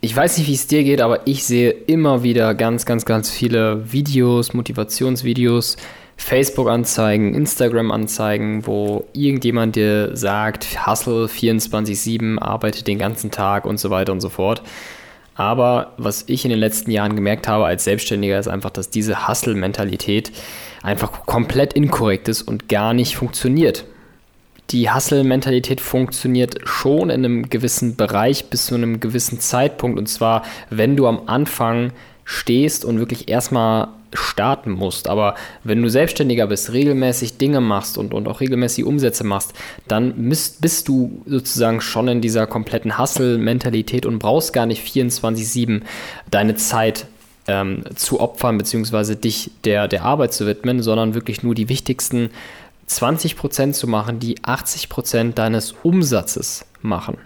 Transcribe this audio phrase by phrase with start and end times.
[0.00, 3.30] Ich weiß nicht, wie es dir geht, aber ich sehe immer wieder ganz, ganz, ganz
[3.30, 5.76] viele Videos, Motivationsvideos,
[6.16, 14.12] Facebook-Anzeigen, Instagram-Anzeigen, wo irgendjemand dir sagt, Hustle 24-7, arbeite den ganzen Tag und so weiter
[14.12, 14.62] und so fort.
[15.34, 19.26] Aber was ich in den letzten Jahren gemerkt habe als Selbstständiger, ist einfach, dass diese
[19.26, 20.30] Hustle-Mentalität
[20.80, 23.84] einfach komplett inkorrekt ist und gar nicht funktioniert
[24.70, 29.98] die Hustle-Mentalität funktioniert schon in einem gewissen Bereich bis zu einem gewissen Zeitpunkt.
[29.98, 31.92] Und zwar, wenn du am Anfang
[32.24, 35.08] stehst und wirklich erstmal starten musst.
[35.08, 35.34] Aber
[35.64, 39.54] wenn du selbstständiger bist, regelmäßig Dinge machst und, und auch regelmäßig Umsätze machst,
[39.86, 45.82] dann bist, bist du sozusagen schon in dieser kompletten Hustle-Mentalität und brauchst gar nicht 24-7
[46.30, 47.06] deine Zeit
[47.46, 52.30] ähm, zu opfern, beziehungsweise dich der, der Arbeit zu widmen, sondern wirklich nur die wichtigsten
[52.88, 57.18] 20% zu machen, die 80% deines Umsatzes machen.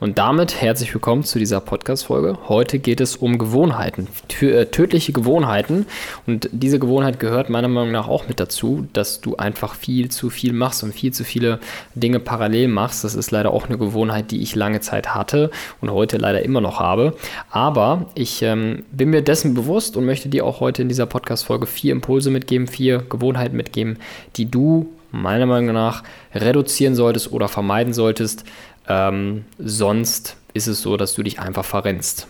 [0.00, 2.38] Und damit herzlich willkommen zu dieser Podcast-Folge.
[2.48, 4.08] Heute geht es um Gewohnheiten,
[4.40, 5.84] äh, tödliche Gewohnheiten.
[6.26, 10.30] Und diese Gewohnheit gehört meiner Meinung nach auch mit dazu, dass du einfach viel zu
[10.30, 11.60] viel machst und viel zu viele
[11.94, 13.04] Dinge parallel machst.
[13.04, 15.50] Das ist leider auch eine Gewohnheit, die ich lange Zeit hatte
[15.82, 17.14] und heute leider immer noch habe.
[17.50, 21.66] Aber ich ähm, bin mir dessen bewusst und möchte dir auch heute in dieser Podcast-Folge
[21.66, 23.98] vier Impulse mitgeben, vier Gewohnheiten mitgeben,
[24.36, 26.02] die du meiner Meinung nach
[26.34, 28.44] reduzieren solltest oder vermeiden solltest,
[28.88, 32.26] ähm, sonst ist es so, dass du dich einfach verrennst.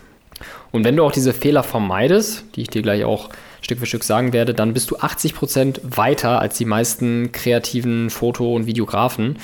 [0.73, 4.05] Und wenn du auch diese Fehler vermeidest, die ich dir gleich auch Stück für Stück
[4.05, 9.39] sagen werde, dann bist du 80% weiter als die meisten kreativen Foto- und Videografen,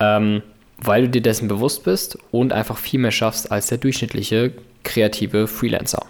[0.00, 0.42] ähm,
[0.78, 4.52] weil du dir dessen bewusst bist und einfach viel mehr schaffst als der durchschnittliche
[4.84, 6.06] kreative Freelancer.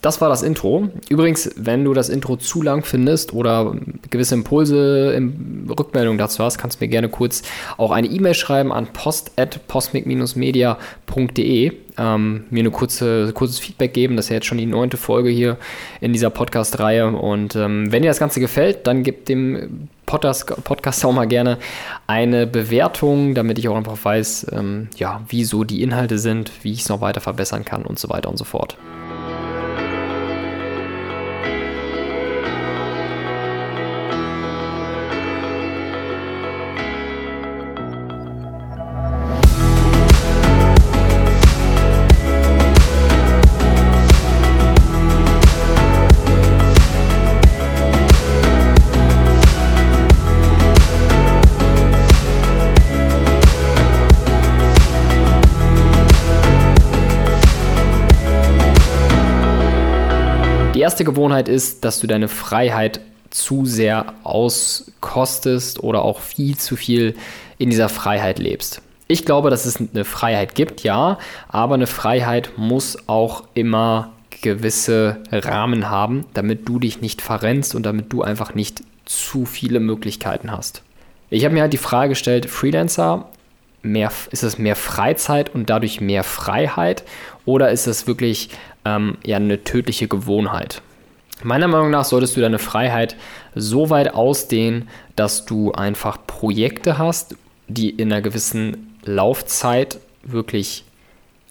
[0.00, 0.90] Das war das Intro.
[1.08, 3.74] Übrigens, wenn du das Intro zu lang findest oder
[4.10, 7.42] gewisse Impulse, in Rückmeldung dazu hast, kannst du mir gerne kurz
[7.76, 11.72] auch eine E-Mail schreiben an post.posmic-media.de.
[12.00, 14.14] Ähm, mir eine kurze, kurzes Feedback geben.
[14.14, 15.56] Das ist ja jetzt schon die neunte Folge hier
[16.00, 17.08] in dieser Podcast-Reihe.
[17.08, 21.58] Und ähm, wenn dir das Ganze gefällt, dann gib dem Podcast, Podcast auch mal gerne
[22.06, 26.72] eine Bewertung, damit ich auch einfach weiß, ähm, ja, wie so die Inhalte sind, wie
[26.72, 28.78] ich es noch weiter verbessern kann und so weiter und so fort.
[60.98, 62.98] Erste Gewohnheit ist, dass du deine Freiheit
[63.30, 67.14] zu sehr auskostest oder auch viel zu viel
[67.56, 68.82] in dieser Freiheit lebst.
[69.06, 74.10] Ich glaube, dass es eine Freiheit gibt, ja, aber eine Freiheit muss auch immer
[74.42, 79.78] gewisse Rahmen haben, damit du dich nicht verrennst und damit du einfach nicht zu viele
[79.78, 80.82] Möglichkeiten hast.
[81.30, 83.28] Ich habe mir halt die Frage gestellt, Freelancer,
[83.82, 87.04] mehr, ist es mehr Freizeit und dadurch mehr Freiheit
[87.44, 88.50] oder ist es wirklich
[88.84, 90.82] ähm, ja eine tödliche Gewohnheit.
[91.42, 93.16] Meiner Meinung nach solltest du deine Freiheit
[93.54, 97.36] so weit ausdehnen, dass du einfach Projekte hast,
[97.68, 100.84] die in einer gewissen Laufzeit wirklich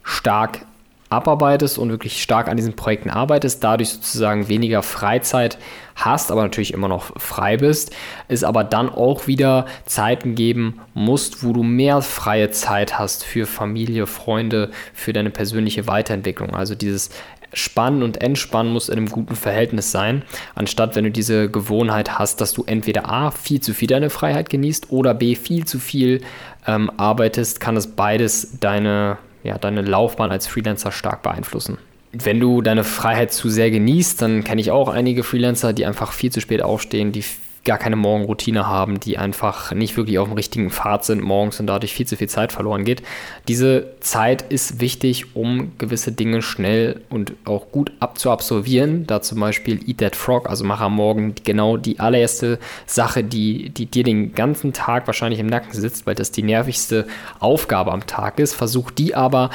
[0.03, 0.66] stark
[1.09, 5.57] abarbeitest und wirklich stark an diesen Projekten arbeitest, dadurch sozusagen weniger Freizeit
[5.95, 7.95] hast, aber natürlich immer noch frei bist,
[8.28, 13.46] es aber dann auch wieder Zeiten geben musst, wo du mehr freie Zeit hast für
[13.46, 16.56] Familie, Freunde, für deine persönliche Weiterentwicklung.
[16.56, 17.09] Also dieses
[17.53, 20.23] Spannen und Entspannen muss in einem guten Verhältnis sein,
[20.56, 24.50] anstatt wenn du diese Gewohnheit hast, dass du entweder A, viel zu viel deine Freiheit
[24.50, 26.22] genießt oder B, viel zu viel
[26.67, 29.17] ähm, arbeitest, kann es beides deine,
[29.47, 31.78] ja, deine Laufbahn als Freelancer stark beeinflussen.
[32.12, 36.12] Wenn du deine Freiheit zu sehr genießt, dann kenne ich auch einige Freelancer, die einfach
[36.12, 37.24] viel zu spät aufstehen, die
[37.67, 41.67] gar keine Morgenroutine haben, die einfach nicht wirklich auf dem richtigen Pfad sind morgens und
[41.67, 43.03] dadurch viel zu viel Zeit verloren geht.
[43.47, 49.05] Diese Zeit ist wichtig, um gewisse Dinge schnell und auch gut abzuabsolvieren.
[49.05, 53.70] Da zum Beispiel Eat That Frog, also mach am Morgen genau die allererste Sache, die,
[53.70, 57.05] die dir den ganzen Tag wahrscheinlich im Nacken sitzt, weil das die nervigste
[57.40, 58.53] Aufgabe am Tag ist.
[58.53, 59.49] Versuch die aber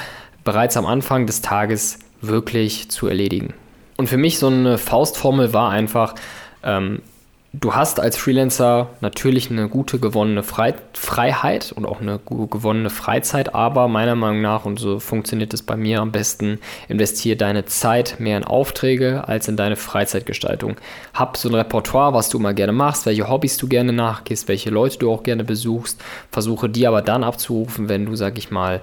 [0.45, 3.55] bereits am Anfang des Tages wirklich zu erledigen.
[3.97, 6.15] Und für mich so eine Faustformel war einfach,
[6.63, 7.01] ähm,
[7.53, 13.55] du hast als Freelancer natürlich eine gute gewonnene Fre Freiheit und auch eine gewonnene Freizeit,
[13.55, 18.17] aber meiner Meinung nach, und so funktioniert es bei mir am besten, investiere deine Zeit
[18.19, 20.77] mehr in Aufträge als in deine Freizeitgestaltung.
[21.13, 24.71] Hab so ein Repertoire, was du immer gerne machst, welche Hobbys du gerne nachgehst, welche
[24.71, 26.01] Leute du auch gerne besuchst,
[26.31, 28.81] versuche die aber dann abzurufen, wenn du, sag ich mal,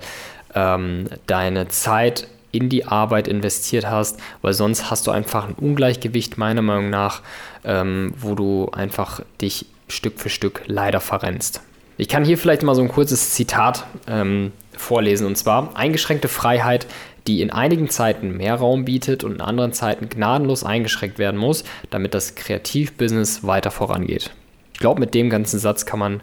[0.53, 6.37] ähm, deine Zeit in die Arbeit investiert hast, weil sonst hast du einfach ein Ungleichgewicht,
[6.37, 7.21] meiner Meinung nach,
[7.63, 11.61] ähm, wo du einfach dich Stück für Stück leider verrennst.
[11.97, 16.87] Ich kann hier vielleicht mal so ein kurzes Zitat ähm, vorlesen und zwar: Eingeschränkte Freiheit,
[17.27, 21.63] die in einigen Zeiten mehr Raum bietet und in anderen Zeiten gnadenlos eingeschränkt werden muss,
[21.89, 24.31] damit das Kreativbusiness weiter vorangeht.
[24.73, 26.21] Ich glaube, mit dem ganzen Satz kann man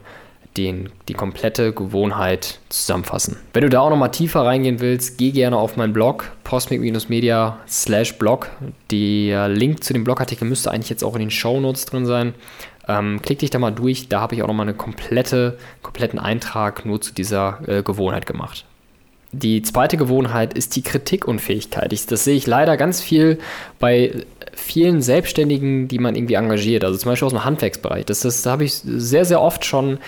[0.56, 3.36] den, die komplette Gewohnheit zusammenfassen.
[3.52, 8.18] Wenn du da auch nochmal tiefer reingehen willst, geh gerne auf meinen Blog cosmic-media slash
[8.18, 8.48] blog.
[8.90, 12.34] Der Link zu dem Blogartikel müsste eigentlich jetzt auch in den Show Notes drin sein.
[12.88, 16.86] Ähm, klick dich da mal durch, da habe ich auch nochmal einen komplette, kompletten Eintrag
[16.86, 18.64] nur zu dieser äh, Gewohnheit gemacht.
[19.32, 21.92] Die zweite Gewohnheit ist die Kritikunfähigkeit.
[21.92, 23.38] Ich, das sehe ich leider ganz viel
[23.80, 24.24] bei
[24.54, 26.84] vielen Selbstständigen, die man irgendwie engagiert.
[26.84, 28.06] Also zum Beispiel aus dem Handwerksbereich.
[28.06, 29.98] Das, das habe ich sehr, sehr oft schon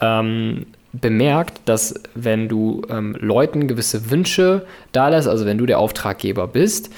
[0.00, 5.78] ähm, bemerkt, dass wenn du ähm, Leuten gewisse Wünsche da lässt, also wenn du der
[5.78, 6.90] Auftraggeber bist,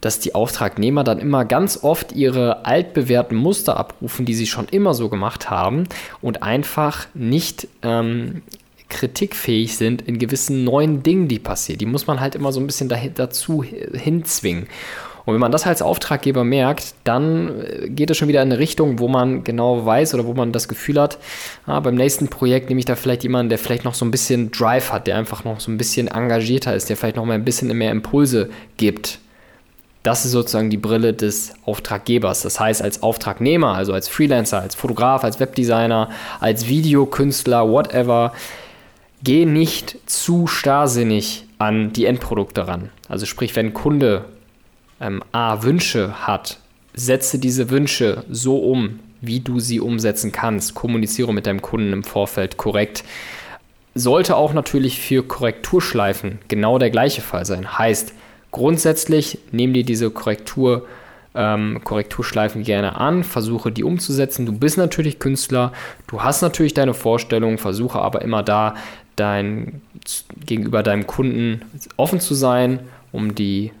[0.00, 4.92] dass die Auftragnehmer dann immer ganz oft ihre altbewährten Muster abrufen, die sie schon immer
[4.92, 5.84] so gemacht haben
[6.20, 8.42] und einfach nicht ähm,
[8.88, 11.78] kritikfähig sind in gewissen neuen Dingen, die passieren.
[11.78, 14.66] Die muss man halt immer so ein bisschen dazu hinzwingen.
[15.26, 18.58] Und wenn man das als Auftraggeber merkt, dann äh, geht es schon wieder in eine
[18.58, 21.18] Richtung, wo man genau weiß oder wo man das Gefühl hat,
[21.66, 24.50] ah, beim nächsten Projekt nehme ich da vielleicht jemanden, der vielleicht noch so ein bisschen
[24.50, 27.44] Drive hat, der einfach noch so ein bisschen engagierter ist, der vielleicht noch mal ein
[27.44, 29.18] bisschen mehr Impulse gibt.
[30.02, 32.42] Das ist sozusagen die Brille des Auftraggebers.
[32.42, 36.10] Das heißt, als Auftragnehmer, also als Freelancer, als Fotograf, als Webdesigner,
[36.40, 38.34] als Videokünstler, whatever,
[39.22, 42.90] geh nicht zu starrsinnig an die Endprodukte ran.
[43.08, 44.26] Also sprich, wenn Kunde
[45.00, 46.58] ähm, A, Wünsche hat,
[46.94, 50.74] setze diese Wünsche so um, wie du sie umsetzen kannst.
[50.74, 53.04] Kommuniziere mit deinem Kunden im Vorfeld korrekt.
[53.94, 57.78] Sollte auch natürlich für Korrekturschleifen genau der gleiche Fall sein.
[57.78, 58.12] Heißt,
[58.50, 60.86] grundsätzlich nimm dir diese Korrektur,
[61.34, 64.46] ähm, Korrekturschleifen gerne an, versuche die umzusetzen.
[64.46, 65.72] Du bist natürlich Künstler,
[66.06, 68.74] du hast natürlich deine Vorstellungen, versuche aber immer da
[69.16, 69.82] dein,
[70.44, 71.62] gegenüber deinem Kunden
[71.96, 72.80] offen zu sein,
[73.12, 73.72] um die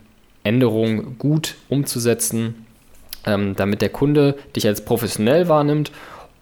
[0.44, 2.66] Änderungen gut umzusetzen,
[3.26, 5.90] ähm, damit der Kunde dich als professionell wahrnimmt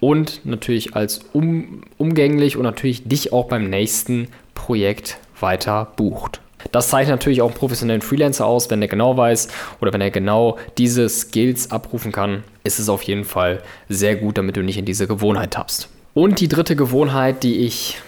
[0.00, 6.40] und natürlich als um, umgänglich und natürlich dich auch beim nächsten Projekt weiter bucht.
[6.70, 9.48] Das zeichnet natürlich auch einen professionellen Freelancer aus, wenn er genau weiß
[9.80, 14.38] oder wenn er genau diese Skills abrufen kann, ist es auf jeden Fall sehr gut,
[14.38, 15.88] damit du nicht in diese Gewohnheit tappst.
[16.14, 17.98] Und die dritte Gewohnheit, die ich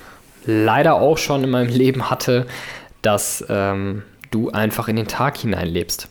[0.47, 2.47] leider auch schon in meinem Leben hatte,
[3.03, 4.03] dass ähm,
[4.35, 6.09] du einfach in den Tag hineinlebst.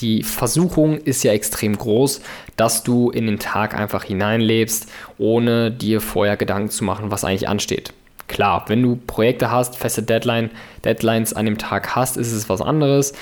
[0.00, 2.20] Die Versuchung ist ja extrem groß,
[2.56, 4.88] dass du in den Tag einfach hineinlebst,
[5.18, 7.92] ohne dir vorher Gedanken zu machen, was eigentlich ansteht.
[8.28, 10.50] Klar, wenn du Projekte hast, feste Deadline,
[10.84, 13.12] Deadlines an dem Tag hast, ist es was anderes.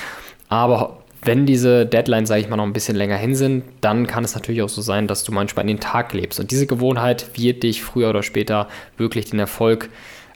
[0.48, 4.24] Aber wenn diese Deadlines, sage ich mal, noch ein bisschen länger hin sind, dann kann
[4.24, 6.38] es natürlich auch so sein, dass du manchmal in den Tag lebst.
[6.38, 9.88] Und diese Gewohnheit wird dich früher oder später wirklich den Erfolg,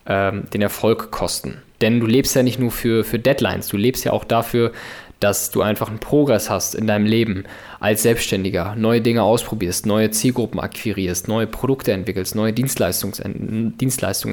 [0.06, 1.62] ähm, den Erfolg kosten.
[1.80, 4.72] Denn du lebst ja nicht nur für, für Deadlines, du lebst ja auch dafür,
[5.20, 7.44] dass du einfach einen Progress hast in deinem Leben
[7.78, 13.14] als Selbstständiger, neue Dinge ausprobierst, neue Zielgruppen akquirierst, neue Produkte entwickelst, neue Dienstleistungen,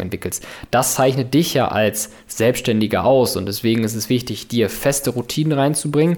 [0.02, 0.48] entwickelst.
[0.72, 5.52] Das zeichnet dich ja als Selbstständiger aus und deswegen ist es wichtig, dir feste Routinen
[5.52, 6.18] reinzubringen.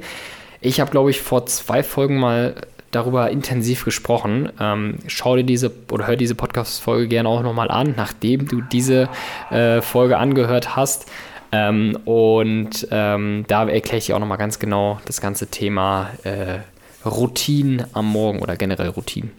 [0.62, 2.56] Ich habe, glaube ich, vor zwei Folgen mal
[2.91, 4.50] darüber intensiv gesprochen.
[4.60, 9.10] Ähm, schau dir diese oder hör diese Podcast-Folge gerne auch nochmal an, nachdem du diese
[9.51, 11.08] äh, Folge angehört hast.
[11.51, 16.60] Ähm, und ähm, da erkläre ich dir auch nochmal ganz genau das ganze Thema äh,
[17.08, 19.31] Routinen am Morgen oder generell Routinen.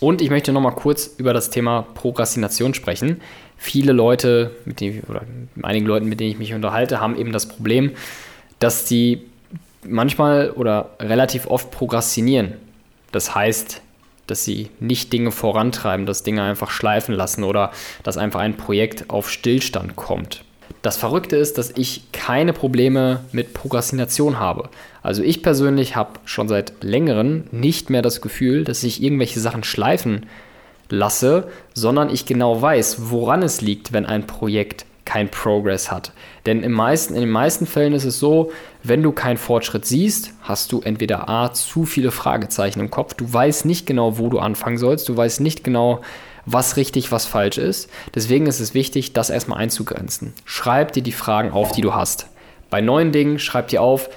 [0.00, 3.20] Und ich möchte nochmal kurz über das Thema Prokrastination sprechen.
[3.56, 5.22] Viele Leute, mit denen, oder
[5.62, 7.92] einigen Leuten, mit denen ich mich unterhalte, haben eben das Problem,
[8.58, 9.22] dass sie
[9.86, 12.54] manchmal oder relativ oft prokrastinieren.
[13.12, 13.80] Das heißt,
[14.26, 17.70] dass sie nicht Dinge vorantreiben, dass Dinge einfach schleifen lassen oder
[18.02, 20.44] dass einfach ein Projekt auf Stillstand kommt.
[20.80, 24.68] Das Verrückte ist, dass ich keine Probleme mit Prokrastination habe.
[25.02, 29.64] Also ich persönlich habe schon seit längerem nicht mehr das Gefühl, dass ich irgendwelche Sachen
[29.64, 30.26] schleifen
[30.88, 36.12] lasse, sondern ich genau weiß, woran es liegt, wenn ein Projekt kein Progress hat.
[36.46, 40.32] Denn im meisten, in den meisten Fällen ist es so, wenn du keinen Fortschritt siehst,
[40.42, 44.38] hast du entweder A, zu viele Fragezeichen im Kopf, du weißt nicht genau, wo du
[44.38, 46.00] anfangen sollst, du weißt nicht genau,
[46.46, 47.88] was richtig, was falsch ist.
[48.14, 50.32] Deswegen ist es wichtig, das erstmal einzugrenzen.
[50.44, 52.26] Schreib dir die Fragen auf, die du hast.
[52.70, 54.08] Bei neuen Dingen schreib dir auf,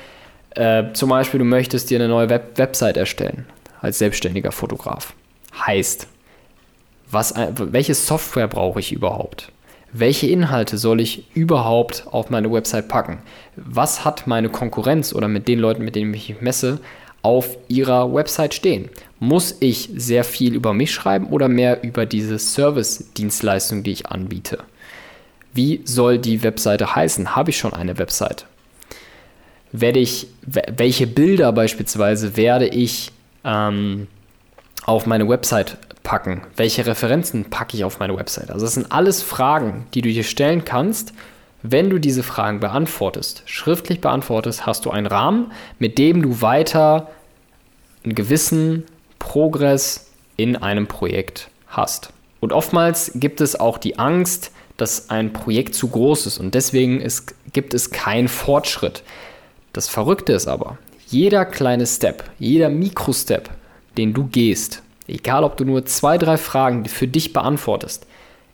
[0.51, 3.45] äh, zum Beispiel, du möchtest dir eine neue Web Website erstellen
[3.81, 5.13] als selbstständiger Fotograf.
[5.65, 6.07] Heißt,
[7.11, 9.51] was, welche Software brauche ich überhaupt?
[9.97, 13.19] Welche Inhalte soll ich überhaupt auf meine Website packen?
[13.55, 16.79] Was hat meine Konkurrenz oder mit den Leuten, mit denen ich mich messe,
[17.21, 18.89] auf ihrer Website stehen?
[19.19, 24.59] Muss ich sehr viel über mich schreiben oder mehr über diese Service-Dienstleistung, die ich anbiete?
[25.53, 27.37] Wie soll die Webseite heißen?
[27.37, 28.43] Habe ich schon eine Webseite?
[29.71, 33.13] Werde ich, welche Bilder beispielsweise werde ich
[33.45, 34.07] ähm,
[34.85, 36.41] auf meine Website packen?
[36.55, 38.49] Welche Referenzen packe ich auf meine Website?
[38.51, 41.11] Also das sind alles Fragen, die du dir stellen kannst.
[41.61, 47.09] Wenn du diese Fragen beantwortest, schriftlich beantwortest, hast du einen Rahmen, mit dem du weiter
[48.05, 48.83] einen gewissen
[49.19, 52.13] Progress in einem Projekt hast.
[52.39, 57.01] Und oftmals gibt es auch die Angst, dass ein Projekt zu groß ist und deswegen
[57.01, 59.03] ist, gibt es keinen Fortschritt.
[59.73, 63.49] Das Verrückte ist aber, jeder kleine Step, jeder Mikrostep,
[63.97, 68.07] den du gehst, egal ob du nur zwei, drei Fragen für dich beantwortest,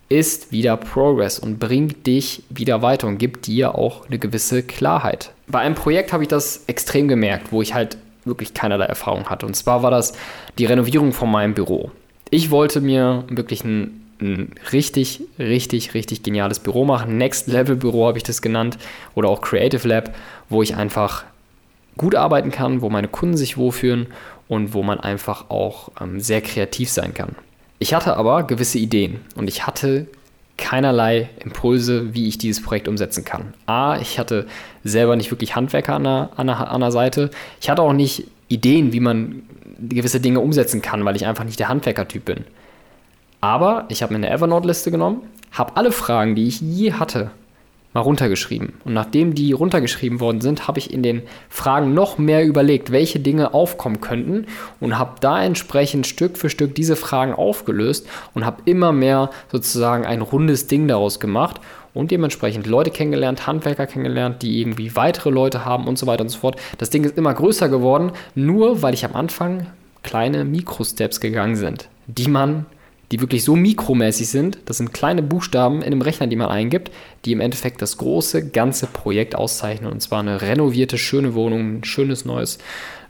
[0.08, 5.32] ist wieder Progress und bringt dich wieder weiter und gibt dir auch eine gewisse Klarheit.
[5.46, 9.46] Bei einem Projekt habe ich das extrem gemerkt, wo ich halt wirklich keinerlei Erfahrung hatte.
[9.46, 10.12] Und zwar war das
[10.58, 11.90] die Renovierung von meinem Büro.
[12.30, 17.16] Ich wollte mir wirklich ein, ein richtig, richtig, richtig geniales Büro machen.
[17.16, 18.78] Next Level Büro habe ich das genannt
[19.14, 20.14] oder auch Creative Lab,
[20.48, 21.24] wo ich einfach
[21.96, 24.06] gut arbeiten kann, wo meine Kunden sich wohlfühlen
[24.48, 27.34] und wo man einfach auch ähm, sehr kreativ sein kann.
[27.78, 30.06] Ich hatte aber gewisse Ideen und ich hatte
[30.56, 33.54] keinerlei Impulse, wie ich dieses Projekt umsetzen kann.
[33.66, 34.46] A, ich hatte
[34.84, 37.30] selber nicht wirklich Handwerker an der, an der, an der Seite.
[37.60, 39.42] Ich hatte auch nicht Ideen, wie man
[39.80, 42.44] gewisse Dinge umsetzen kann, weil ich einfach nicht der Handwerkertyp bin.
[43.40, 47.32] Aber ich habe mir eine Evernote-Liste genommen, habe alle Fragen, die ich je hatte,
[47.94, 48.74] mal runtergeschrieben.
[48.84, 53.20] Und nachdem die runtergeschrieben worden sind, habe ich in den Fragen noch mehr überlegt, welche
[53.20, 54.46] Dinge aufkommen könnten
[54.80, 60.06] und habe da entsprechend Stück für Stück diese Fragen aufgelöst und habe immer mehr sozusagen
[60.06, 61.60] ein rundes Ding daraus gemacht
[61.94, 66.30] und dementsprechend Leute kennengelernt, Handwerker kennengelernt, die irgendwie weitere Leute haben und so weiter und
[66.30, 66.56] so fort.
[66.78, 69.66] Das Ding ist immer größer geworden, nur weil ich am Anfang
[70.02, 72.66] kleine Mikrosteps gegangen sind, die man
[73.12, 74.58] die wirklich so mikromäßig sind.
[74.64, 76.90] Das sind kleine Buchstaben in einem Rechner, die man eingibt,
[77.24, 79.92] die im Endeffekt das große, ganze Projekt auszeichnen.
[79.92, 82.58] Und zwar eine renovierte, schöne Wohnung, ein schönes neues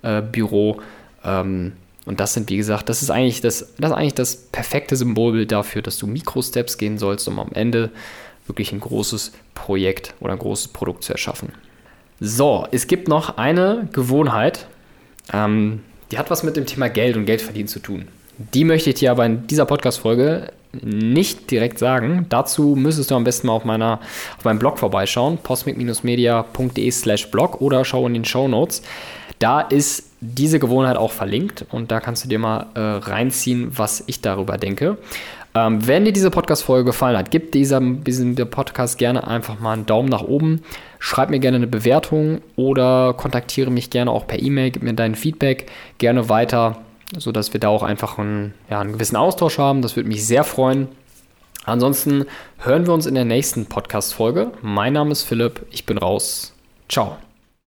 [0.03, 0.81] äh, Büro.
[1.25, 1.73] Ähm,
[2.05, 5.53] und das sind, wie gesagt, das ist eigentlich das, das ist eigentlich das perfekte Symbolbild
[5.53, 7.91] dafür, dass du Mikrosteps gehen sollst, um am Ende
[8.49, 11.51] wirklich ein großes Projekt oder ein großes Produkt zu erschaffen.
[12.19, 14.67] So, es gibt noch eine Gewohnheit,
[15.33, 15.81] ähm,
[16.11, 18.09] die hat was mit dem Thema Geld und Geldverdienen zu tun.
[18.55, 22.27] Die möchte ich dir aber in dieser Podcast-Folge nicht direkt sagen.
[22.29, 24.01] Dazu müsstest du am besten mal auf, meiner,
[24.39, 28.83] auf meinem Blog vorbeischauen, cosmic-media.de slash blog oder schau in den Show Notes.
[29.39, 34.05] Da ist diese Gewohnheit auch verlinkt und da kannst du dir mal äh, reinziehen, was
[34.07, 34.99] ich darüber denke.
[35.55, 39.85] Ähm, wenn dir diese Podcast-Folge gefallen hat, gib diesem, diesem Podcast gerne einfach mal einen
[39.85, 40.63] Daumen nach oben.
[40.99, 45.15] Schreib mir gerne eine Bewertung oder kontaktiere mich gerne auch per E-Mail, gib mir dein
[45.15, 46.79] Feedback gerne weiter
[47.19, 49.83] sodass wir da auch einfach einen, ja, einen gewissen Austausch haben.
[49.83, 50.89] Das würde mich sehr freuen.
[51.65, 52.27] Ansonsten
[52.59, 54.53] hören wir uns in der nächsten Podcast-Folge.
[54.63, 56.55] Mein Name ist Philipp, ich bin raus.
[56.89, 57.17] Ciao.